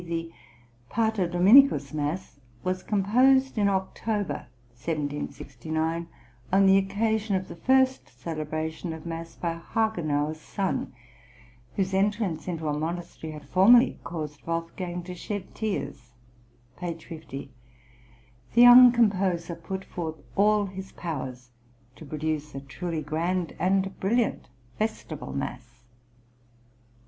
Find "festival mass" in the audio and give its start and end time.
24.79-25.83